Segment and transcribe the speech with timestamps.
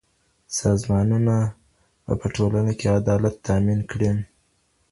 [0.59, 1.35] سازمانونه
[2.05, 4.11] به په ټولنه کي عدالت تامین کړي.